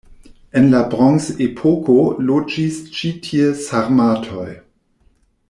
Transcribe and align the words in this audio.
En 0.59 0.63
la 0.75 0.79
bronzepoko 0.93 1.97
loĝis 2.31 2.81
ĉi 2.97 3.13
tie 3.29 3.53
sarmatoj. 3.69 4.49